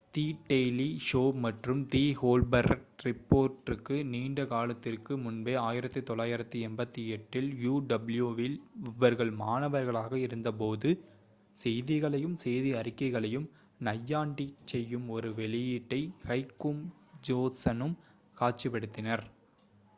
தி 0.13 0.23
Daily 0.45 0.87
Show 1.07 1.19
மற்றும் 1.41 1.81
the 1.89 2.01
Colbert 2.19 2.71
ரிப்போர்ட்டுக்கு 3.05 3.95
நீண்ட 4.07 4.45
காலத்திற்கு 4.51 5.13
முன்பே 5.17 5.53
1988 5.63 6.63
இல் 7.41 7.51
uw 7.67 8.31
இல் 8.47 8.57
அவர்கள் 8.93 9.31
மாணவர்களாக 9.41 10.13
இருந்தபோது 10.19 10.91
செய்திகளையும் 11.57 12.35
செய்தி 12.37 12.71
அறிக்கைகளையும் 12.75 13.47
நையாண்டிச் 13.81 14.59
செய்யும் 14.67 15.07
ஒரு 15.09 15.31
வெளியீட்டை 15.39 16.01
ஹெக்கும் 16.25 16.83
ஜோன்சனும் 17.27 17.95
காட்சிப்படுத்தினர் 18.37 19.25